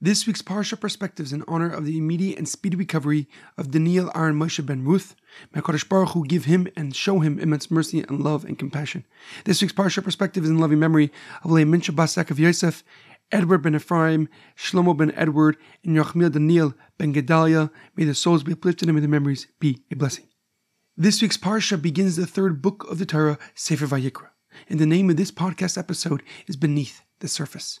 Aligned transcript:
This 0.00 0.28
week's 0.28 0.42
Parsha 0.42 0.78
perspectives 0.78 1.32
in 1.32 1.42
honor 1.48 1.68
of 1.68 1.84
the 1.84 1.98
immediate 1.98 2.38
and 2.38 2.48
speedy 2.48 2.76
recovery 2.76 3.26
of 3.56 3.72
Daniel 3.72 4.12
Aaron 4.14 4.36
Moshe 4.36 4.64
ben 4.64 4.84
Ruth. 4.84 5.16
May 5.52 5.60
Kodesh 5.60 5.88
Baruch 5.88 6.10
Hu 6.10 6.24
give 6.24 6.44
him 6.44 6.68
and 6.76 6.94
show 6.94 7.18
him 7.18 7.40
immense 7.40 7.68
mercy 7.68 8.02
and 8.02 8.20
love 8.20 8.44
and 8.44 8.56
compassion. 8.56 9.04
This 9.44 9.60
week's 9.60 9.74
Parsha 9.74 10.04
perspective 10.04 10.44
is 10.44 10.50
in 10.50 10.58
loving 10.60 10.78
memory 10.78 11.10
of 11.42 11.50
Leah 11.50 11.66
Mintche 11.66 11.92
Bas 11.92 12.16
of 12.16 12.38
Yosef, 12.38 12.84
Edward 13.32 13.58
ben 13.58 13.74
Ephraim, 13.74 14.28
Shlomo 14.56 14.96
ben 14.96 15.10
Edward, 15.16 15.56
and 15.82 15.96
Yirachmiel 15.96 16.30
Daniel 16.30 16.74
ben 16.96 17.12
Gedalia. 17.12 17.68
May 17.96 18.04
the 18.04 18.14
souls 18.14 18.44
be 18.44 18.52
uplifted 18.52 18.88
and 18.88 18.94
may 18.94 19.02
the 19.02 19.08
memories 19.08 19.48
be 19.58 19.82
a 19.90 19.96
blessing. 19.96 20.28
This 20.96 21.20
week's 21.20 21.36
Parsha 21.36 21.80
begins 21.82 22.14
the 22.14 22.24
third 22.24 22.62
book 22.62 22.88
of 22.88 23.00
the 23.00 23.06
Torah, 23.06 23.36
Sefer 23.56 23.88
Vayikra, 23.88 24.28
and 24.68 24.78
the 24.78 24.86
name 24.86 25.10
of 25.10 25.16
this 25.16 25.32
podcast 25.32 25.76
episode 25.76 26.22
is 26.46 26.54
Beneath 26.54 27.02
the 27.18 27.26
Surface. 27.26 27.80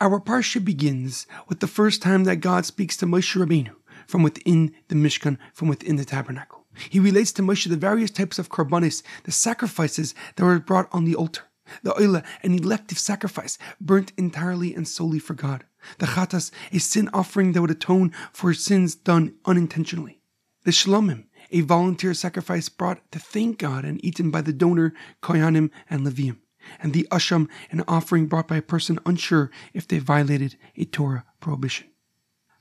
Our 0.00 0.20
parsha 0.20 0.64
begins 0.64 1.26
with 1.48 1.58
the 1.58 1.66
first 1.66 2.02
time 2.02 2.22
that 2.22 2.36
God 2.36 2.64
speaks 2.64 2.96
to 2.98 3.06
Moshe 3.06 3.34
Rabbeinu 3.34 3.74
from 4.06 4.22
within 4.22 4.72
the 4.86 4.94
Mishkan, 4.94 5.38
from 5.52 5.66
within 5.66 5.96
the 5.96 6.04
tabernacle. 6.04 6.66
He 6.88 7.00
relates 7.00 7.32
to 7.32 7.42
Moshe 7.42 7.68
the 7.68 7.76
various 7.76 8.12
types 8.12 8.38
of 8.38 8.48
karbanis, 8.48 9.02
the 9.24 9.32
sacrifices 9.32 10.14
that 10.36 10.44
were 10.44 10.60
brought 10.60 10.88
on 10.92 11.04
the 11.04 11.16
altar, 11.16 11.42
the 11.82 11.90
oila, 11.90 12.24
an 12.44 12.54
elective 12.54 12.96
sacrifice 12.96 13.58
burnt 13.80 14.12
entirely 14.16 14.72
and 14.72 14.86
solely 14.86 15.18
for 15.18 15.34
God, 15.34 15.64
the 15.98 16.06
chatas, 16.06 16.52
a 16.72 16.78
sin 16.78 17.10
offering 17.12 17.50
that 17.52 17.60
would 17.60 17.72
atone 17.72 18.12
for 18.32 18.54
sins 18.54 18.94
done 18.94 19.34
unintentionally, 19.46 20.20
the 20.62 20.70
shlomim, 20.70 21.24
a 21.50 21.62
volunteer 21.62 22.14
sacrifice 22.14 22.68
brought 22.68 23.10
to 23.10 23.18
thank 23.18 23.58
God 23.58 23.84
and 23.84 24.04
eaten 24.04 24.30
by 24.30 24.42
the 24.42 24.52
donor, 24.52 24.94
kohanim, 25.20 25.70
and 25.90 26.06
leviim 26.06 26.36
and 26.80 26.92
the 26.92 27.06
usham, 27.10 27.48
an 27.70 27.82
offering 27.88 28.26
brought 28.26 28.48
by 28.48 28.56
a 28.56 28.62
person 28.62 28.98
unsure 29.06 29.50
if 29.72 29.86
they 29.86 29.98
violated 29.98 30.56
a 30.76 30.84
Torah 30.84 31.24
prohibition. 31.40 31.88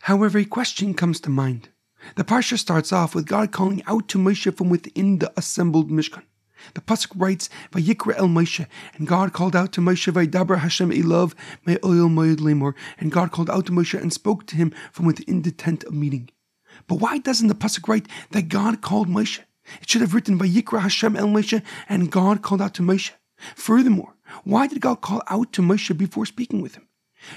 However, 0.02 0.40
a 0.40 0.46
question 0.46 0.94
comes 0.94 1.20
to 1.22 1.30
mind. 1.30 1.70
The 2.16 2.24
parsha 2.24 2.58
starts 2.58 2.94
off 2.94 3.16
with 3.16 3.26
God 3.26 3.52
calling 3.52 3.84
out 3.88 4.08
to 4.10 4.18
Moshe 4.18 4.56
from 4.56 4.70
within 4.70 5.18
the 5.20 5.34
assembled 5.36 5.90
Mishkan. 5.90 6.24
The 6.74 6.82
pasuk 6.82 7.12
writes, 7.16 7.50
"Vayikra 7.72 8.16
el 8.18 8.28
Moshe," 8.28 8.66
and 8.96 9.08
God 9.08 9.34
called 9.34 9.56
out 9.56 9.72
to 9.74 9.82
Moshe, 9.82 10.12
"Vaydaber 10.12 10.60
Hashem 10.60 10.92
elav 10.92 11.34
me'ohel 11.66 12.10
moed 12.10 12.38
lemor," 12.38 12.74
and 12.98 13.12
God 13.12 13.32
called 13.32 13.50
out 13.50 13.66
to 13.68 13.72
Moshe 13.72 14.00
and 14.00 14.12
spoke 14.12 14.48
to 14.48 14.56
him 14.56 14.72
from 14.92 15.06
within 15.06 15.44
the 15.44 15.52
tent 15.52 15.84
of 15.84 15.94
meeting. 15.94 16.30
But 16.88 16.96
why 16.96 17.18
doesn't 17.20 17.48
the 17.48 17.56
pasuk 17.56 17.88
write 17.88 18.08
that 18.32 18.50
God 18.50 18.82
called 18.82 19.08
Moshe? 19.08 19.40
It 19.82 19.90
should 19.90 20.02
have 20.02 20.14
written, 20.14 20.40
"Vayikra 20.40 20.82
Hashem 20.82 21.16
el 21.16 21.28
Moshe," 21.28 21.62
and 21.90 22.12
God 22.12 22.42
called 22.42 22.62
out 22.62 22.74
to 22.76 22.82
Moshe. 22.82 23.12
Furthermore, 23.56 24.16
why 24.44 24.68
did 24.68 24.82
God 24.82 25.02
call 25.02 25.22
out 25.28 25.54
to 25.54 25.62
Moshe 25.62 25.96
before 25.98 26.26
speaking 26.26 26.62
with 26.62 26.76
him? 26.76 26.88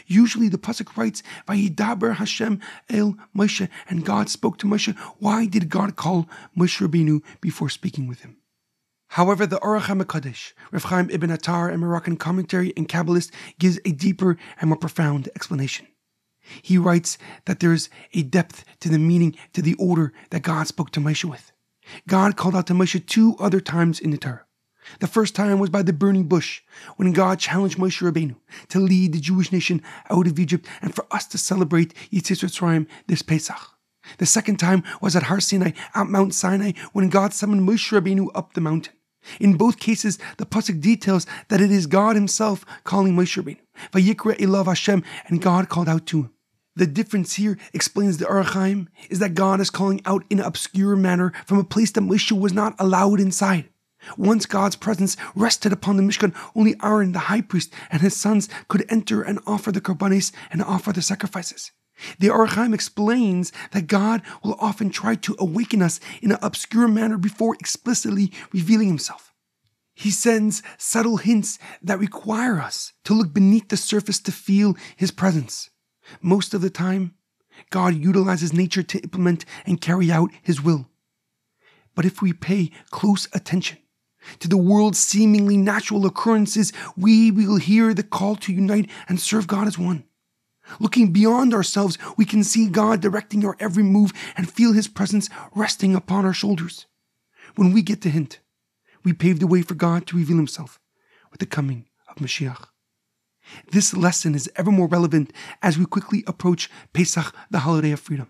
Usually 0.07 0.49
the 0.49 0.59
pasuk 0.59 0.97
writes, 0.97 1.23
"Vayidaber 1.49 2.17
Hashem 2.17 2.61
el 2.91 3.17
Moshe," 3.35 3.69
and 3.89 4.05
God 4.05 4.29
spoke 4.29 4.59
to 4.59 4.67
Moshe. 4.67 4.97
Why 5.19 5.47
did 5.47 5.71
God 5.71 5.97
call 5.97 6.29
Moshe 6.57 6.87
Rabbeinu 6.87 7.23
before 7.41 7.71
speaking 7.71 8.07
with 8.07 8.21
him? 8.21 8.37
However, 9.15 9.47
the 9.47 9.59
Ohr 9.61 9.81
HaChaim 9.81 10.03
HaKadosh, 10.03 10.53
Rav 10.71 10.85
Chaim 10.85 11.11
Ibn 11.11 11.31
Attar, 11.31 11.71
a 11.71 11.79
Moroccan 11.79 12.17
commentary 12.17 12.73
and 12.77 12.89
Kabbalist, 12.89 13.31
gives 13.59 13.81
a 13.85 13.93
deeper 13.93 14.37
and 14.61 14.69
more 14.71 14.77
profound 14.77 15.29
explanation. 15.35 15.87
He 16.63 16.79
writes 16.79 17.19
that 17.47 17.61
there 17.61 17.73
is 17.73 17.89
a 18.13 18.23
depth 18.23 18.65
to 18.81 18.89
the 18.89 18.99
meaning, 18.99 19.35
to 19.53 19.63
the 19.63 19.75
order 19.75 20.13
that 20.31 20.43
God 20.43 20.67
spoke 20.69 20.91
to 20.93 21.01
Moshe 21.01 21.25
with. 21.25 21.53
God 22.07 22.37
called 22.37 22.55
out 22.55 22.67
to 22.69 22.75
Moshe 22.75 23.05
two 23.05 23.35
other 23.39 23.61
times 23.61 23.99
in 23.99 24.11
the 24.11 24.19
Torah. 24.19 24.45
The 24.99 25.07
first 25.07 25.35
time 25.35 25.59
was 25.59 25.71
by 25.71 25.83
the 25.83 25.93
burning 25.93 26.25
bush, 26.25 26.63
when 26.97 27.13
God 27.13 27.39
challenged 27.39 27.79
Moshe 27.79 28.03
Rabbeinu 28.03 28.37
to 28.69 28.81
lead 28.81 29.13
the 29.13 29.21
Jewish 29.21 29.53
nation 29.53 29.83
out 30.11 30.27
of 30.27 30.39
Egypt 30.39 30.67
and 30.83 30.95
for 30.95 31.07
us 31.11 31.27
to 31.29 31.39
celebrate 31.39 31.95
Yetzias 32.13 32.43
Mitzrayim 32.43 32.87
this 33.07 33.23
Pesach. 33.23 33.77
The 34.19 34.27
second 34.27 34.57
time 34.57 34.83
was 35.01 35.15
at 35.15 35.25
Har 35.25 35.41
Sinai, 35.41 35.73
at 35.95 36.09
Mount 36.09 36.35
Sinai, 36.35 36.73
when 36.93 37.09
God 37.09 37.33
summoned 37.33 37.69
Moshe 37.69 37.93
Rabbeinu 37.93 38.29
up 38.35 38.55
the 38.55 38.61
mountain. 38.61 38.95
In 39.39 39.57
both 39.57 39.79
cases, 39.79 40.19
the 40.39 40.47
pasuk 40.47 40.81
details 40.81 41.27
that 41.49 41.61
it 41.61 41.71
is 41.71 41.87
God 41.87 42.17
Himself 42.17 42.65
calling 42.85 43.15
Moshe 43.15 43.41
Rabbeinu. 43.41 43.61
Vayikra 43.93 44.37
Elav 44.39 44.67
Hashem, 44.67 45.05
and 45.29 45.43
God 45.43 45.69
called 45.69 45.89
out 45.89 46.07
to 46.07 46.23
him. 46.23 46.31
The 46.77 46.87
difference 46.87 47.35
here, 47.35 47.59
explains 47.75 48.19
the 48.19 48.27
Ohr 48.27 48.45
HaChaim, 48.45 48.87
is 49.11 49.19
that 49.19 49.35
God 49.35 49.61
is 49.61 49.71
calling 49.71 50.01
out 50.07 50.25
in 50.31 50.39
an 50.39 50.47
obscure 50.47 50.97
manner 50.97 51.33
from 51.45 51.59
a 51.59 51.65
place 51.65 51.91
that 51.93 52.01
Moshe 52.01 52.33
was 52.33 52.53
not 52.53 52.75
allowed 52.79 53.21
inside. 53.21 53.69
Once 54.17 54.47
God's 54.47 54.77
presence 54.77 55.17
rested 55.35 55.73
upon 55.73 55.97
the 55.97 56.03
Mishkan, 56.03 56.35
only 56.55 56.75
Aaron, 56.83 57.13
the 57.13 57.19
high 57.31 57.41
priest, 57.41 57.73
and 57.91 58.03
his 58.03 58.17
sons 58.17 58.49
could 58.69 58.85
enter 58.89 59.23
and 59.23 59.39
offer 59.47 59.71
the 59.73 59.81
korbanis 59.81 60.33
and 60.51 60.63
offer 60.63 60.93
the 60.93 61.03
sacrifices. 61.03 61.73
The 62.19 62.31
Ohr 62.31 62.47
HaChaim 62.47 62.75
explains 62.75 63.53
that 63.73 63.87
God 63.87 64.23
will 64.43 64.57
often 64.59 64.91
try 64.91 65.17
to 65.17 65.37
awaken 65.39 65.83
us 65.83 66.01
in 66.23 66.33
an 66.33 66.39
obscure 66.43 66.89
manner 66.89 67.19
before 67.19 67.55
explicitly 67.57 68.33
revealing 68.53 68.89
himself. 68.89 69.33
He 69.95 70.11
sends 70.11 70.63
subtle 70.79 71.19
hints 71.19 71.59
that 71.83 71.99
require 71.99 72.59
us 72.59 72.95
to 73.05 73.13
look 73.13 73.35
beneath 73.35 73.69
the 73.69 73.77
surface 73.77 74.19
to 74.21 74.33
feel 74.33 74.77
his 74.97 75.11
presence. 75.11 75.69
Most 76.23 76.55
of 76.55 76.63
the 76.63 76.71
time, 76.71 77.15
God 77.69 77.95
utilizes 77.95 78.55
nature 78.55 78.83
to 78.83 79.01
implement 79.01 79.45
and 79.67 79.81
carry 79.81 80.11
out 80.11 80.31
his 80.43 80.63
will. 80.63 80.89
But 81.95 82.07
if 82.07 82.23
we 82.23 82.33
pay 82.33 82.71
close 82.91 83.29
attention, 83.35 83.79
to 84.41 84.49
the 84.49 84.57
world's 84.57 84.99
seemingly 84.99 85.57
natural 85.57 86.07
occurrences, 86.07 86.73
we 86.97 87.31
will 87.31 87.57
hear 87.57 87.95
the 87.95 88.03
call 88.03 88.37
to 88.37 88.53
unite 88.53 88.91
and 89.09 89.21
serve 89.21 89.47
God 89.47 89.67
as 89.67 89.79
one. 89.79 90.05
Looking 90.79 91.13
beyond 91.13 91.53
ourselves, 91.53 91.99
we 92.17 92.25
can 92.25 92.45
see 92.45 92.69
God 92.69 93.01
directing 93.01 93.45
our 93.45 93.57
every 93.59 93.83
move 93.83 94.13
and 94.37 94.51
feel 94.51 94.73
His 94.73 94.89
presence 94.89 95.29
resting 95.55 95.95
upon 95.95 96.25
our 96.25 96.33
shoulders. 96.33 96.87
When 97.57 97.73
we 97.73 97.83
get 97.83 98.03
the 98.03 98.11
hint, 98.11 98.41
we 99.05 99.13
pave 99.13 99.41
the 99.41 99.47
way 99.47 99.63
for 99.63 99.75
God 99.75 100.07
to 100.07 100.17
reveal 100.17 100.37
Himself 100.37 100.79
with 101.31 101.41
the 101.41 101.47
coming 101.47 101.87
of 102.09 102.17
Mashiach. 102.17 102.67
This 103.73 103.97
lesson 103.97 104.35
is 104.35 104.51
ever 104.57 104.71
more 104.71 104.87
relevant 104.87 105.33
as 105.63 105.77
we 105.77 105.87
quickly 105.87 106.23
approach 106.27 106.71
Pesach, 106.93 107.35
the 107.51 107.61
holiday 107.61 107.91
of 107.91 107.99
freedom. 107.99 108.29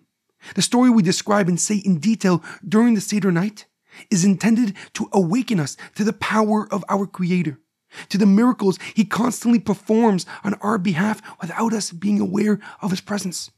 The 0.55 0.63
story 0.63 0.89
we 0.89 1.03
describe 1.03 1.49
and 1.49 1.61
say 1.61 1.77
in 1.77 1.99
detail 1.99 2.43
during 2.67 2.95
the 2.95 3.03
Seder 3.03 3.31
night 3.31 3.67
is 4.11 4.25
intended 4.25 4.75
to 4.95 5.09
awaken 5.13 5.61
us 5.61 5.77
to 5.97 6.05
the 6.05 6.13
power 6.13 6.69
of 6.73 6.85
our 6.89 7.07
Creator, 7.07 7.59
to 8.09 8.19
the 8.19 8.27
miracles 8.27 8.79
He 8.95 9.05
constantly 9.05 9.59
performs 9.59 10.27
on 10.45 10.55
our 10.55 10.79
behalf 10.79 11.21
without 11.41 11.73
us 11.73 11.91
being 11.93 12.21
aware 12.21 12.61
of 12.81 12.91
His 12.91 13.01
presence, 13.01 13.51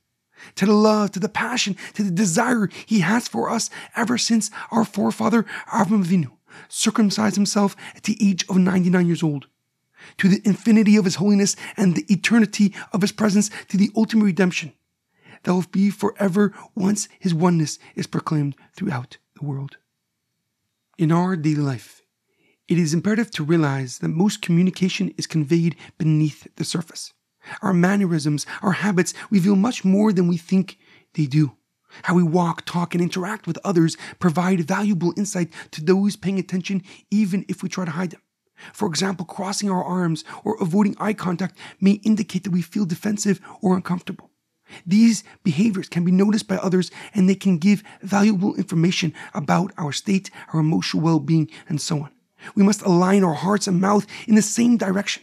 to 0.56 0.66
the 0.66 0.72
love, 0.72 1.12
to 1.12 1.20
the 1.20 1.28
passion, 1.28 1.76
to 1.94 2.02
the 2.02 2.10
desire 2.10 2.68
He 2.86 3.00
has 3.00 3.28
for 3.28 3.50
us 3.50 3.70
ever 3.96 4.18
since 4.18 4.50
our 4.70 4.84
forefather 4.84 5.44
Avram 5.72 6.04
Avinu 6.04 6.30
circumcised 6.68 7.36
himself 7.36 7.76
at 7.96 8.02
the 8.04 8.18
age 8.20 8.44
of 8.48 8.58
99 8.58 9.06
years 9.06 9.22
old, 9.22 9.46
to 10.18 10.28
the 10.28 10.42
infinity 10.44 10.96
of 10.96 11.04
His 11.04 11.16
holiness 11.16 11.56
and 11.76 11.94
the 11.94 12.06
eternity 12.12 12.74
of 12.92 13.02
His 13.02 13.12
presence, 13.12 13.50
to 13.68 13.76
the 13.76 13.90
ultimate 13.96 14.24
redemption 14.24 14.72
that 15.42 15.52
will 15.52 15.64
be 15.70 15.90
forever 15.90 16.52
once 16.74 17.08
His 17.18 17.34
oneness 17.34 17.78
is 17.94 18.06
proclaimed 18.06 18.56
throughout 18.74 19.18
the 19.38 19.44
world. 19.44 19.76
In 21.02 21.10
our 21.10 21.34
daily 21.34 21.56
life, 21.56 22.00
it 22.68 22.78
is 22.78 22.94
imperative 22.94 23.32
to 23.32 23.42
realize 23.42 23.98
that 23.98 24.08
most 24.10 24.40
communication 24.40 25.12
is 25.18 25.26
conveyed 25.26 25.74
beneath 25.98 26.46
the 26.54 26.64
surface. 26.64 27.12
Our 27.60 27.74
mannerisms, 27.74 28.46
our 28.62 28.70
habits 28.70 29.12
reveal 29.28 29.56
much 29.56 29.84
more 29.84 30.12
than 30.12 30.28
we 30.28 30.36
think 30.36 30.78
they 31.14 31.26
do. 31.26 31.56
How 32.04 32.14
we 32.14 32.22
walk, 32.22 32.64
talk, 32.64 32.94
and 32.94 33.02
interact 33.02 33.48
with 33.48 33.58
others 33.64 33.96
provide 34.20 34.60
valuable 34.60 35.12
insight 35.16 35.52
to 35.72 35.82
those 35.82 36.14
paying 36.14 36.38
attention, 36.38 36.84
even 37.10 37.44
if 37.48 37.64
we 37.64 37.68
try 37.68 37.84
to 37.84 37.90
hide 37.90 38.12
them. 38.12 38.22
For 38.72 38.86
example, 38.86 39.26
crossing 39.26 39.68
our 39.72 39.82
arms 39.82 40.22
or 40.44 40.56
avoiding 40.62 40.94
eye 41.00 41.14
contact 41.14 41.58
may 41.80 41.98
indicate 42.04 42.44
that 42.44 42.52
we 42.52 42.62
feel 42.62 42.84
defensive 42.84 43.40
or 43.60 43.74
uncomfortable. 43.74 44.30
These 44.86 45.24
behaviors 45.42 45.88
can 45.88 46.04
be 46.04 46.12
noticed 46.12 46.48
by 46.48 46.56
others 46.56 46.90
and 47.14 47.28
they 47.28 47.34
can 47.34 47.58
give 47.58 47.82
valuable 48.02 48.54
information 48.56 49.14
about 49.34 49.72
our 49.78 49.92
state, 49.92 50.30
our 50.52 50.60
emotional 50.60 51.02
well 51.02 51.20
being, 51.20 51.50
and 51.68 51.80
so 51.80 52.02
on. 52.02 52.10
We 52.54 52.62
must 52.62 52.82
align 52.82 53.24
our 53.24 53.34
hearts 53.34 53.66
and 53.66 53.80
mouth 53.80 54.06
in 54.26 54.34
the 54.34 54.42
same 54.42 54.76
direction 54.76 55.22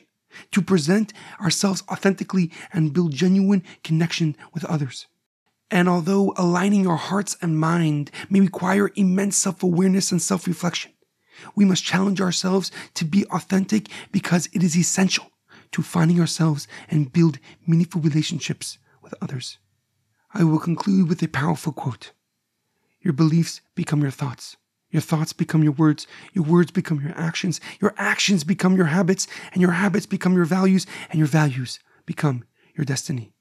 to 0.51 0.61
present 0.61 1.13
ourselves 1.41 1.83
authentically 1.89 2.51
and 2.71 2.93
build 2.93 3.13
genuine 3.13 3.63
connection 3.83 4.35
with 4.53 4.65
others. 4.65 5.07
And 5.71 5.87
although 5.87 6.33
aligning 6.37 6.87
our 6.87 6.97
hearts 6.97 7.37
and 7.41 7.59
mind 7.59 8.09
may 8.29 8.39
require 8.39 8.91
immense 8.95 9.37
self 9.37 9.61
awareness 9.61 10.11
and 10.11 10.21
self 10.21 10.47
reflection, 10.47 10.93
we 11.55 11.65
must 11.65 11.83
challenge 11.83 12.21
ourselves 12.21 12.71
to 12.95 13.05
be 13.05 13.25
authentic 13.25 13.87
because 14.11 14.49
it 14.53 14.63
is 14.63 14.77
essential 14.77 15.31
to 15.71 15.81
finding 15.81 16.19
ourselves 16.19 16.67
and 16.89 17.13
build 17.13 17.37
meaningful 17.67 18.01
relationships 18.01 18.79
with 19.09 19.23
others. 19.23 19.57
I 20.33 20.43
will 20.43 20.59
conclude 20.59 21.09
with 21.09 21.23
a 21.23 21.27
powerful 21.27 21.73
quote 21.73 22.11
Your 23.01 23.13
beliefs 23.13 23.61
become 23.75 24.01
your 24.01 24.11
thoughts. 24.11 24.57
Your 24.91 25.01
thoughts 25.01 25.33
become 25.33 25.63
your 25.63 25.73
words. 25.73 26.07
Your 26.33 26.45
words 26.45 26.71
become 26.71 27.01
your 27.01 27.13
actions. 27.15 27.61
Your 27.79 27.93
actions 27.97 28.43
become 28.43 28.75
your 28.75 28.87
habits. 28.87 29.27
And 29.53 29.61
your 29.61 29.71
habits 29.71 30.07
become 30.07 30.33
your 30.33 30.45
values. 30.45 30.87
And 31.09 31.19
your 31.19 31.27
values 31.27 31.79
become 32.05 32.43
your 32.75 32.85
destiny. 32.85 33.33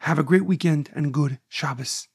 Have 0.00 0.18
a 0.18 0.22
great 0.22 0.46
weekend 0.46 0.90
and 0.94 1.12
good 1.12 1.38
Shabbos. 1.48 2.08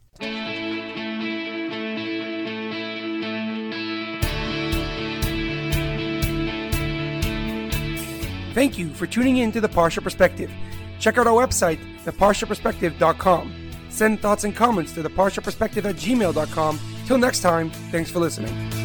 Thank 8.54 8.78
you 8.78 8.90
for 8.90 9.08
tuning 9.08 9.38
in 9.38 9.52
to 9.54 9.62
The 9.62 9.70
Parsha 9.70 10.04
Perspective. 10.04 10.52
Check 11.02 11.18
out 11.18 11.28
our 11.28 11.46
website, 11.46 11.80
theparshaperspective.com. 12.06 13.54
Send 13.90 14.22
thoughts 14.22 14.46
and 14.46 14.56
comments 14.56 14.94
to 14.94 15.04
theparshaperspective 15.04 15.84
at 15.84 15.96
gmail.com. 15.96 16.80
Till 17.08 17.18
next 17.18 17.42
time, 17.42 17.72
thanks 17.92 18.10
for 18.10 18.20
listening. 18.20 18.81